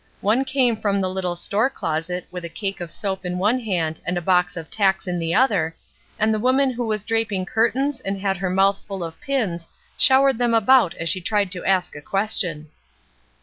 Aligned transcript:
One 0.21 0.45
came 0.45 0.77
from 0.77 0.99
the 0.99 1.07
httle 1.09 1.37
store 1.37 1.69
closet 1.69 2.25
with 2.31 2.43
a 2.43 2.49
cake 2.49 2.81
of 2.81 2.89
soap 2.89 3.23
in 3.23 3.37
one 3.37 3.59
hand 3.59 4.01
and 4.03 4.17
a 4.17 4.19
box 4.21 4.57
of 4.57 4.71
tacks 4.71 5.05
in 5.05 5.19
the 5.19 5.35
other, 5.35 5.75
and 6.17 6.33
the 6.33 6.39
woman 6.39 6.71
who 6.71 6.87
was 6.87 7.03
draping 7.03 7.45
curtains 7.45 7.99
and 7.99 8.19
had 8.19 8.37
her 8.37 8.49
mouth 8.49 8.83
full 8.87 9.03
of 9.03 9.21
pins 9.21 9.67
showered 9.99 10.39
them 10.39 10.55
about 10.55 10.95
as 10.95 11.07
she 11.07 11.21
tried 11.21 11.51
to 11.51 11.63
ask 11.65 11.95
a 11.95 12.01
question. 12.01 12.71